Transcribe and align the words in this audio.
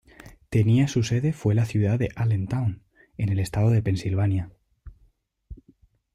Tenía 0.49 0.87
su 0.87 1.03
sede 1.03 1.31
fue 1.31 1.53
la 1.53 1.65
ciudad 1.67 1.99
de 1.99 2.09
Allentown, 2.15 2.81
en 3.17 3.29
el 3.29 3.37
estado 3.37 3.69
de 3.69 3.83
Pensilvania. 3.83 4.51